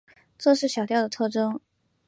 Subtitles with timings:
[0.35, 1.61] 这是小调的特征。